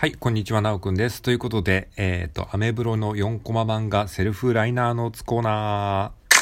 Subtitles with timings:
[0.00, 1.20] はい、こんにちは、なおくんです。
[1.20, 6.36] ということで、えっ、ー、と、アメブロの4コマ漫画セルフライナーノーツコーナー。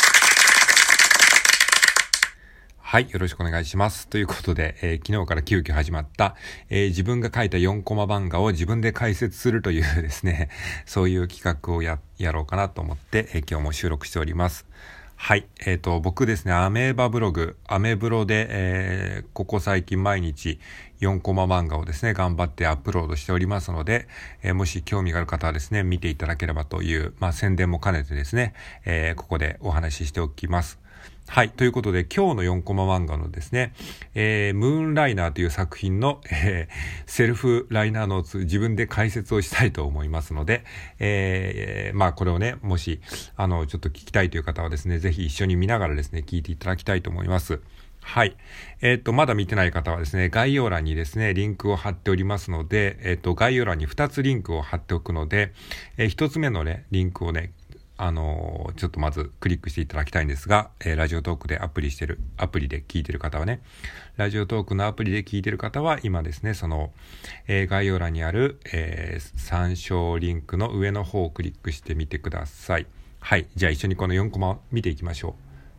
[2.77, 4.07] はい、よろしくお願いします。
[4.07, 6.37] ということで、えー、昨日から急遽始まった、
[6.71, 10.51] えー、自分が書いた4コマ漫画を自分で解説するという ですね、
[10.87, 14.67] そういう企画をや、やろうかなと思って、え、今日も収録しております。
[15.21, 15.47] はい。
[15.67, 20.61] えっ、ー、と、僕ですね、アメーバブログ、アメブロで、えー、ここ最近毎日
[21.01, 24.07] 4コマ漫画をですね、頑張ってアップロードしておりますので、
[24.43, 28.55] えー、もし興味がある方はですね、見ていただければという、まあ、宣伝も兼ねてですね、
[28.87, 30.79] え、ここでお話ししておきます。
[31.31, 31.51] はい。
[31.51, 33.75] ということで、今日の4コマ漫画のですね、
[34.15, 40.65] えー、ムーンライナーという作品の、えー、セルフライナーノーツ、自分で解説をしたいと思いますので、
[40.99, 43.03] えー、まあ、これをね、もし、
[43.37, 47.61] あの、ちょっと聞きたいという方はですね、ぜひ一緒に見ながらですね、聞いていただきたいと思います。
[48.01, 48.35] はい。
[48.81, 55.53] えっ、ー、と、まだ見てない方はですね、概要欄にですね、リンクを貼っておりますので、えっ、ー、と、概要欄に2つリンクを貼っておくので、
[55.99, 57.53] えー、1つ目のね、リンクをね、
[57.99, 63.61] あの、ちょっとまずクリックしていただきたいんですが、えー、ラジオトークでアプリしてる、アプリで聞いてる方はね、
[64.17, 66.93] ラジオトークのアプリで聞いてる方は、今ですね、その、
[67.49, 72.87] えー、概要欄にある、え参照リンクの上の方をクリックしてみてください。
[73.19, 73.49] はい。
[73.57, 75.33] じゃあ一緒にこの4コマを見ていきましょう。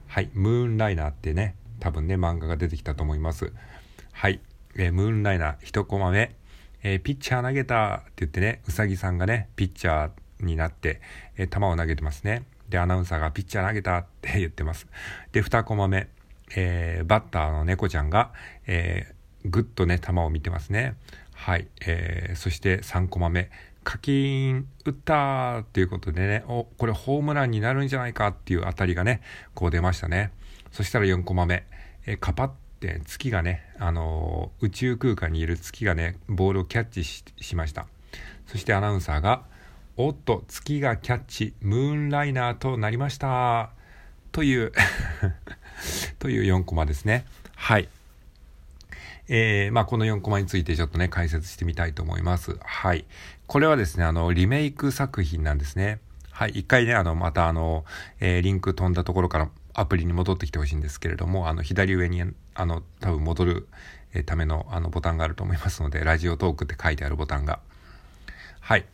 [0.08, 0.30] はい。
[0.34, 3.53] ムーンライナーってね、多分ね、漫画が出てきたと思います。
[4.12, 4.42] はい。
[4.75, 6.36] えムーンライナー1コマ目、
[6.84, 11.01] えピッチャー投げたって言ってね、うさぎさんがね、ピッチャー、になって、
[11.37, 12.43] えー、球を投げてますね。
[12.69, 14.87] で、アナウンサーがピッチャー投げたって言ってます。
[15.31, 16.07] で、2コマ目、
[16.55, 18.31] えー、バッターの猫ちゃんが、
[18.67, 20.95] えー、ぐっとね、球を見てますね。
[21.33, 21.67] はい。
[21.81, 23.49] えー、そして3コマ目、
[23.83, 29.21] 課金打ったっていうことでね、お、これホームランになるんじゃないかっていう当たりがね、
[29.53, 30.31] こう出ましたね。
[30.71, 31.65] そしたら4コマ目、
[32.05, 37.87] えー、カパって月がね、あのー、宇宙空間にいる月がね、ボールをキャッチしました。
[38.45, 39.43] そしてアナウンサーが、
[40.02, 43.72] おっと、月がキャッチ、ムーンライナーとなりました。
[44.31, 44.72] という
[46.19, 47.25] という4コマですね。
[47.53, 47.90] はい。
[49.28, 52.57] えー、まあ、この4コマについてちょっとね、解説してみたいと思います。
[52.62, 53.03] はい。
[53.46, 56.00] これはですね、あの、リメイク作品なんですね。
[56.31, 56.52] はい。
[56.52, 57.84] 一回ね、あの、またあの、
[58.22, 62.23] えー、リンク飛んだところからアプリに戻ってきてほしいんですけれども、あの、左上に、
[62.53, 63.68] あの、多分戻る、
[64.13, 67.59] えための、あの、ボタンがあると思いますので、ラジオトークって書いてあるボタンが。
[68.62, 68.85] はい。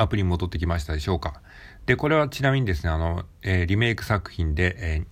[0.00, 1.40] アプリに戻ってきましたでしょうか。
[1.86, 5.06] で、これはちなみにですね、あの、えー、リメイク作品で、えー、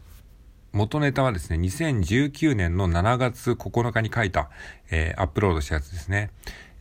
[0.72, 4.50] 元ネタはですね、2019年の7月9日に書いた、
[4.90, 6.30] えー、アップロードしたやつですね。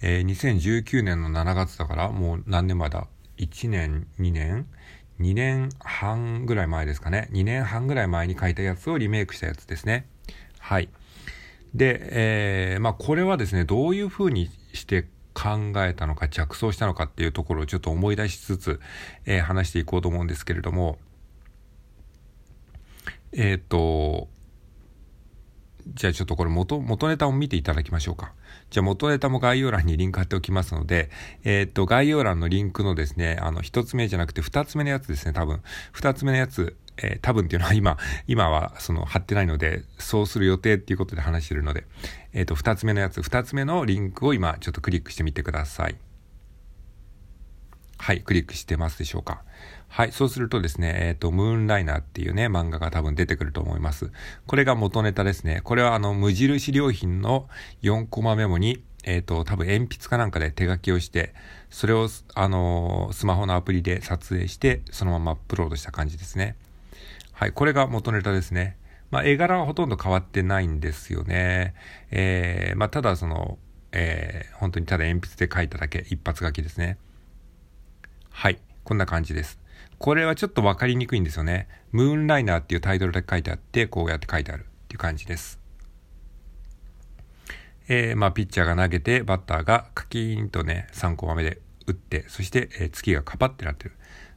[0.01, 3.07] え、2019年の7月だから、もう何年前だ
[3.37, 4.67] ?1 年、2年
[5.19, 7.29] ?2 年半ぐらい前ですかね。
[7.31, 10.07] 2年半ぐらい前に書いたやつをリメイクしたやつですね。
[10.59, 10.89] はい。
[11.73, 18.79] で、えー、まあこれはですね、どういう風にして考えたのか着想したのかっていうところをちょっと思い出しつつ、
[19.25, 20.97] えー、話していこうと思うんですけれども、
[23.33, 24.29] えっ、と、
[25.87, 28.33] じゃあちょっとこれ元、元ネタを見ていただきましょうか。
[28.69, 31.11] じゃあ元ネタも概要欄にリンク貼っておきますので、
[31.43, 35.61] えっ、と、概要欄のリンクのですね、あの、一つ目じゃなくて二つ目のやつですね、多分。
[35.91, 37.97] 二つ目のやつ、えー、多分っていうのは今、
[38.27, 41.85] 今はその貼ってないので、そうする予定っていうことで話してるので、
[42.33, 45.95] えっ、ー、と、二つ目のやつ、二つ目のリンクを今ちょっとクリックしてみてください。
[47.97, 49.41] はい、クリックしてますでしょうか。
[49.87, 54.11] はい、そうするとですね、えっ、ー、と、ムーンライナーっていうね、漫画が多分出てくると思います。
[54.45, 55.61] これが元ネタですね。
[55.63, 57.47] これはあの、無印良品の
[57.81, 61.33] 4コマメモに、えっ、ー、と、多分鉛筆かなんかで手書きをして、
[61.69, 66.57] それを、あのー、スマホのアプリで撮影して、そのままアップロードした感じですね。
[67.35, 68.77] はい、これが元ネタですね。
[69.11, 71.75] まあ、絵柄はほとんど変わってないんですよね。
[72.09, 73.59] えー、まあ、ただその、
[73.91, 76.97] えー、本当にただ鉛筆で書いただけ、一発書きですね。
[78.29, 79.59] はい、こんな感じです。
[79.97, 81.67] これはちょっとわかりにくいんですよね。
[81.91, 85.59] ムーンライナーっていうタイトルで書いてあって、こうやって書いてあるっていう感じです。
[87.89, 93.91] えー、まあ、ピッチャーが投げて、バッターがカキーンとね、3コマ目で打って、そして、えー、月がカパってなってる。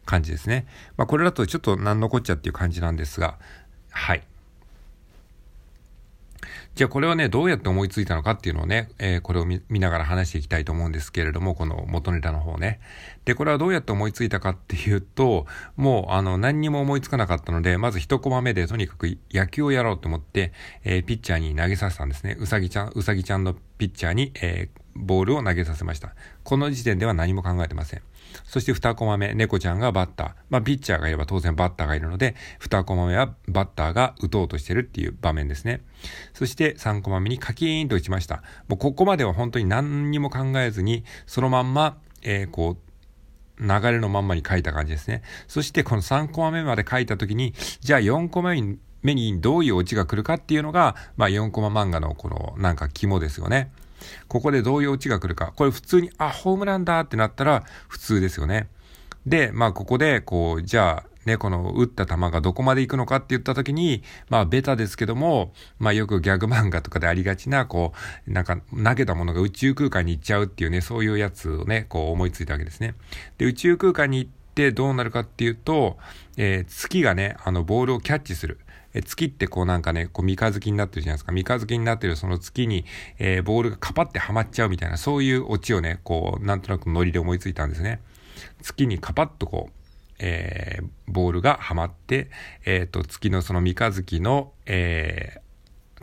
[0.08, 0.66] 感じですね。
[0.96, 3.38] まあ、これだとちょっと何のこっちゃっていう感じなんですが、
[3.90, 4.22] はい。
[6.74, 12.80] じゃあこれはね、どうやって思いついたのかっていうのをね、えー、これを見ながら話していきたいと思うんですけれども、この元ネタの方ね。
[13.26, 15.46] で、これはどうやって思いついたかっていうと、
[15.76, 20.52] もうあの何にも思いつかなかったので、まず一コマ目でとにかく野球をやろうと思って、
[20.84, 22.36] えー、ピッチャーに投げさせたんですね。
[22.38, 26.14] うさぎちゃん、うさぎちゃんのピッチャーに、えーボールを投げさせました。
[26.44, 28.02] この時点では何も考えてません。
[28.44, 30.32] そして2コマ目、猫ちゃんがバッター。
[30.50, 35.82] まあ、ピッチャーがいれば当然バッターがいるので、2コマ目はバッターが打とうとしてるっていう場面ですね。
[36.34, 38.42] そして3コマ目にカキーンと打ちました。
[38.68, 42.88] もうここまでは本当に何にも考えずに、そのまんま、えー、こう、
[43.60, 45.22] 流れのまんまに書いた感じですね。
[45.46, 48.54] そしてこの3コマ目まで書いた時に、じゃあ4コマ
[49.02, 53.70] 目にどういうオチが来るかっていうのが、まあ4コマ漫画のこのなんか肝ですよね。
[54.28, 55.52] ここでどういうオチが来るか。
[55.56, 58.68] これ普通に、あ、ホームランだってなったら普通ですよね。
[59.26, 67.92] で、まあここで、こう、じゃあ、ね、この打った球がどこまで行くのかって言った時に、まあベタですけども、まあよくギャグ漫画とかでありがちな、こ
[68.26, 72.94] う、なんか投げたものが宇宙空間に行っちゃうっていうね、そういうやつをね、こう思いついたわけですね。
[73.36, 75.98] で、宇宙空間に行ってどうなるかっていうと、
[76.36, 78.58] えー、月がね、あのボールをキャッチする。
[78.94, 81.30] え月ってこうなんかね、こう三日月になってるじゃないですか。
[81.30, 82.84] 三日月になってるその月に、
[83.18, 88.00] えー、ボールがカパってはまっちゃうみたいな、そういうオチをね、こう、なんとなくノリで思いついたんですね。
[88.62, 89.72] 月にカパッとこう、
[90.18, 92.30] えー、ボールがはまって、
[92.64, 95.40] えっ、ー、と、月のその三日月の、えー、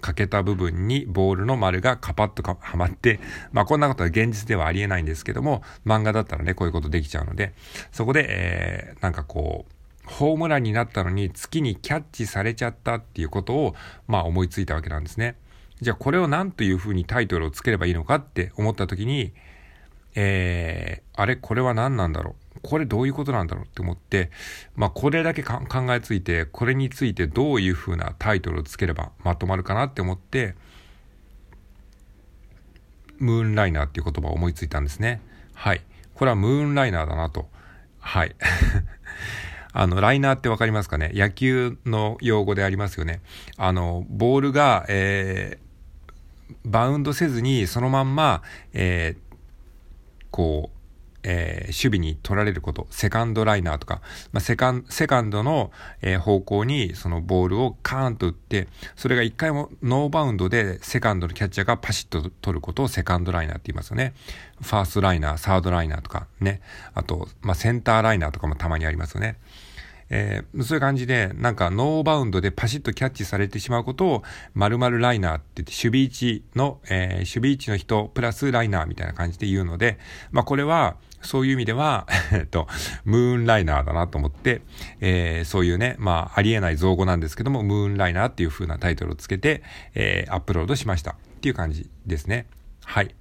[0.05, 3.19] 欠けた部分にボールの丸がカパッとはまって、
[3.51, 7.55] まあこんなことは現実ではありえないんですけども、漫画だったらね、こういうことできちゃうので、
[7.91, 9.73] そこで、えー、なんかこう、
[10.05, 13.75] ホームランになったのに月にキャッチされちゃったっていうことを、
[14.07, 15.37] まあ思いついたわけなんですね。
[15.81, 19.33] じゃあこれを何というふうにタイトルをつければいいのかって思った時に、
[20.13, 22.44] えー、あれこれは何なんだろう？
[22.65, 24.31] これどういうことなんだろうって思って、
[24.75, 25.61] まあこれだけ考
[25.93, 30.55] えついて、これについてどういうふうなタイトルをつければまとまるかなって思って、
[33.19, 35.21] ムーンライナーっていう言葉を思いついたんですね。
[35.53, 35.81] はい。
[36.15, 37.47] これはムーンライナーだなと。
[37.99, 38.35] はい。
[39.73, 41.11] あの、ライナーってわかりますかね？
[41.13, 43.21] 野球の用語でありますよね。
[43.57, 48.41] あの、ボールが、えー、バウンドせずにそのまんま、
[48.73, 49.35] えー、
[50.31, 50.74] こう、
[51.27, 54.01] えー、守備に取られること、セカンドライナーとか、
[54.31, 64.13] まあ、セカン、セカンドの、えー、方向にそのボールをカーンと打って、それが一回もノーバウンドでセカンドのキャッチャーがパシッと取ることをセカンドライナーって言いますよね。
[64.61, 66.61] ファーストライナー、サードライナーとかね。
[66.93, 69.37] あと、まあ、センターライナーとかもたまにありますよね。
[70.09, 74.23] えー、そういう感じで、なんかノーバウンドでパシッとキャッチされてしまうことを、
[74.53, 79.97] 〇〇ライナーって言って、守備位置の、えー、守備位置の人、プラスライナーみたいな感じで言うので、
[80.31, 82.67] まあこれは、そういう意味では、えっと、
[83.03, 84.61] ムーンライナーだなと思って、
[84.99, 89.63] えー、そういうね、まあ、ありえない造語なんですけども、ムーンライナーっていう風なタイトルをつけて、
[89.95, 92.45] えー、アップロードしましたっていう感じですね。
[92.83, 93.15] はい。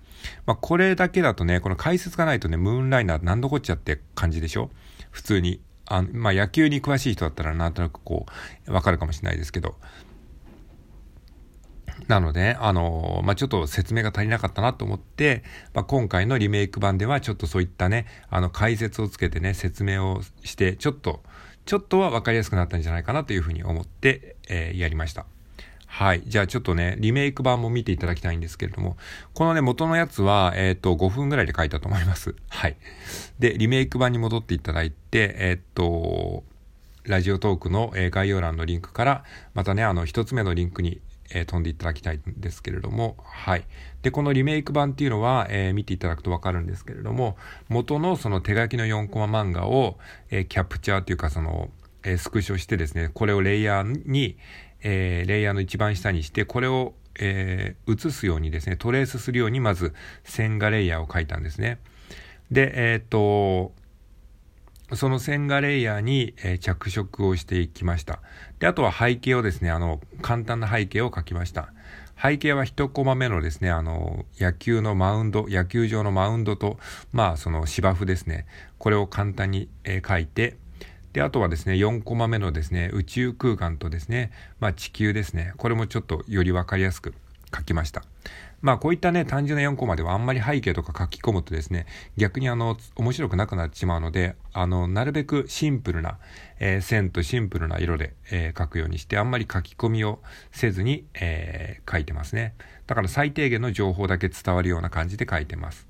[0.44, 4.70] まあ、これだけだとね、この解説がないとね、ムーンライナーなんどこっちゃって感じでしょ？
[5.10, 5.62] 普通に。
[5.86, 8.26] あまあ、野球に詳しい人だったらなんとなくこ
[8.66, 9.76] う、わかるかもしれないですけど、
[12.08, 15.42] なので、あの、まあ、ちょっと説明が足りなかったなと思って、
[15.72, 21.22] まあ、今回のリメイク版ではちょっとそういったね、あの、解説をつけてね、説明をして、ちょっと、
[21.64, 25.26] ちょっとは分かりやすくなったんじゃないかなというふうに思って、えー、やりました。
[25.94, 26.23] はい。
[26.26, 28.96] じゃあちょっとね、リメイク版も見ていただきたいんですけれども、
[29.32, 32.35] このね、元のやつは、えっ、と、5分ぐらいで書いたと思います。
[32.50, 32.76] はい。
[33.38, 36.43] で、リメイク版に戻っていただいて、えっ、と、
[37.05, 39.25] ラジオトークの、え概要欄のリンクから、
[39.55, 41.00] またね、あの、一つ目のリンクに
[41.32, 43.64] えー、飛んでいただきたいんですけれども、はい。
[44.02, 47.37] で、このリメイク版っていうのは、えー、見ていただくとわかるんですけれども、
[47.69, 49.96] 元のその手書きの4コマ漫画を、
[50.31, 51.70] えー、キャプチャーというかその、
[52.06, 54.37] えスクショしてですね、これをレイヤーに、
[54.84, 59.94] えレイヤーの一番下にして、これを、え写すようにですね、トレースするようにまず
[60.25, 61.78] 線画レイヤーを書いたんですね。
[62.50, 63.72] で、えっと、
[64.93, 68.20] その線画レイヤーに、え、着色をしていきました。
[68.58, 71.72] で、あとは背景をですね、あの、簡単な背景を描きました。
[72.20, 76.79] 背景は一コマ目のですね、あの、野球のマウンド、野球場のマウンドと、
[77.12, 78.46] まあ、その芝生ですね。
[78.79, 80.58] これを簡単に、えー、描いて、
[81.14, 85.54] で、あとはですね、4コマ目のですね、宇宙空間とですね、まあ、地球ですね。
[85.56, 87.14] これもちょっとよりわかりやすく
[87.56, 88.02] 書きました。
[88.62, 96.18] まあこういったね、単純な4コマではあんまり背景とか書き込むとですね、逆にあの、面白くなくなってしまうので、あの、なるべくシンプルな、
[96.58, 102.54] えー、線とシンプルな色で、えー、書くようにして、あんまり書き込みをせずに、えー、書いてますね。
[102.86, 105.86] だから最低限の情報だけ伝わるような感じで書いてます。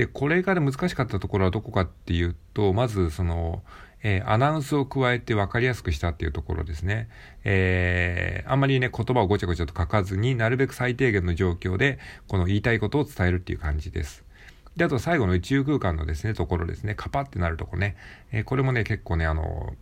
[0.00, 3.62] で、これが難しかったところはどこかっていうと、まずその、
[4.02, 7.10] えー、アナウンスを加えて分かりやすくしたっていうところですね。
[7.44, 14.24] えー、あんまりね、言葉をごちゃごちゃと書かずになるべく最低限の状況で、この言いたいことを伝えるっていう感じです。
[14.74, 17.94] で、あと最後の宇宙空間のですね、ところですね、カパってなるとこね。
[18.32, 19.74] えー、これもね、結構ね、あの、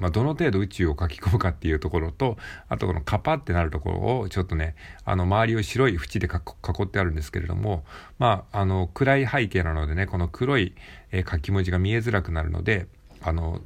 [0.00, 2.38] まあ、どの程度宇宙を書き込むかっていうところと、
[2.68, 7.84] あとこのカパってなるところをちょっとね、あの周りを白い縁で囲ってあるんですけれども、
[8.18, 10.74] まあ、あの暗い背景なのでね、この黒い、
[11.12, 12.86] え書き文字が見えづらくなるので、
[13.22, 13.60] あの、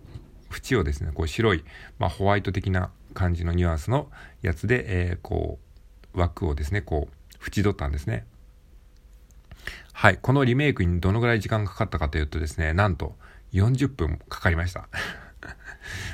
[0.51, 1.65] 縁をですね、こう白い、
[1.99, 4.11] まあ、ホワイト的な感じのニュアンスの
[4.43, 5.59] やつで、えー、こ
[6.15, 7.15] う、枠をですね、こう、
[7.45, 8.27] 縁取ったんですね。
[9.93, 10.19] はい。
[10.21, 13.15] このリメイクにどのぐらい時間がかかったかというとですね、なんと
[13.53, 14.89] 40分かかりました。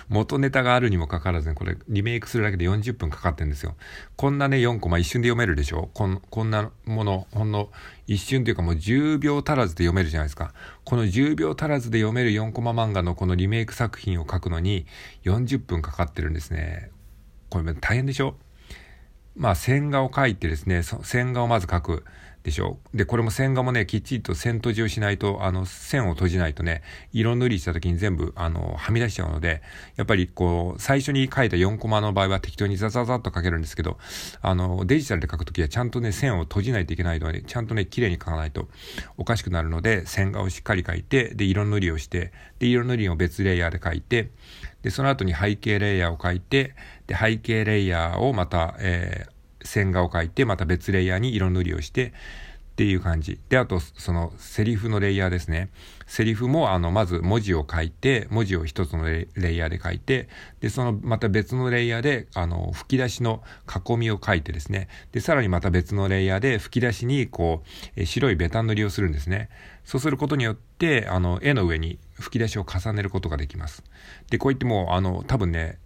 [0.08, 3.76] 元ネタがあるにもかかわらずね、これリメイクするだけで40分かかってんですよ。
[4.16, 5.90] こんなね、4コマ一瞬で読めるでしょ？
[5.94, 7.70] こんこんなもの、ほんの
[8.06, 10.52] 一瞬というかもう10秒足らずで読めるじゃないですか。
[10.84, 14.86] この10秒足らずで読める4コマ漫画のこのリメイク作品を書くのに
[15.24, 16.90] 40分かかってるんですね。
[17.48, 18.36] これ大変でしょ？
[19.36, 22.04] まあ線画を描いてですね、線画をまず描く。
[22.42, 26.82] でしょで、これも線画もね、きっちりと線閉じをしないと、あの、線を閉じないとね、
[27.12, 29.60] 色塗りした時に全部、あの、はみ出しちゃうので、
[29.96, 33.98] やっぱりこう、最初に書いた4コマの場合は適当にザザザッと書けるんですけど、
[34.40, 38.68] あの、デジタルで書くときはちゃんとね、線を閉じないといけないので、ちゃんとね、綺麗に書かないと
[39.18, 44.30] おかしくなるので、線画をしっかり書いて、で、色塗りをして、で、色塗りを別レイヤーで書いて、
[44.82, 46.74] で、その後に背景レイヤーを書いて、
[47.06, 52.12] で、背景レイヤーをまた、えー線画を描いて、また別レイヤーに色塗りをして、
[52.70, 53.38] っていう感じ。
[53.50, 55.68] で、あと、その、セリフのレイヤーですね。
[56.06, 64.88] セリフも、あの、まず文字を書いて、文字を一つのレイヤーで書いて、で、その、また別のレイヤーで、あの、吹き出しの囲みを書いてですね。
[65.12, 67.62] で、さらにまた別のレイヤーで、吹き出しに、こ
[67.98, 69.50] う、白いベタ塗りをするんですね。
[69.84, 73.84] そうすることによって、あの、絵の上に吹き出しを重ねることができます。
[74.30, 75.78] で、こう言ってもう、あの、多分ね、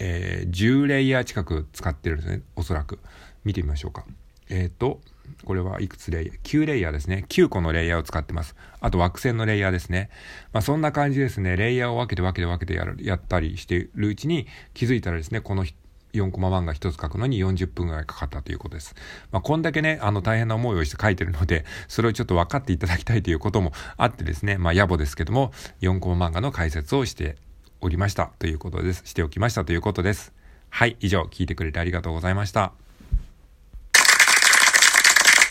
[0.00, 2.98] えー、10レイヤー近く使ってるんですね、おそらく。
[3.44, 4.04] 見てみましょうか。
[4.48, 5.00] えっ、ー、と、
[5.44, 7.24] これはいくつレイヤー ?9 レイヤーですね。
[7.28, 8.56] 9個のレイヤーを使ってます。
[8.80, 10.10] あと惑星のレイヤーですね。
[10.52, 11.56] まあそんな感じですね。
[11.56, 15.64] レイヤーを分けて分けて分けてやるやったりしているうちに気づいたらですね、この
[16.12, 18.94] 4コマ漫画1つ書くのに40分ぐらいかかったということです。
[19.30, 27.36] まあこんだけね、あの大変な思いをして書いてるので、それをちょっと分かっていただきたいということもあってですね、まあ野暮ですけども、4コマ漫画の解説をして
[27.80, 29.02] おりましたということです。
[29.04, 30.32] しておきましたということです。
[30.68, 32.72] はい、以上聞いてくれてありがとうございました。